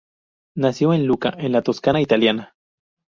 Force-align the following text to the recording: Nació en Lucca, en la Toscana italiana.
Nació 0.57 0.93
en 0.93 1.05
Lucca, 1.05 1.31
en 1.37 1.51
la 1.51 1.61
Toscana 1.61 2.01
italiana. 2.01 2.55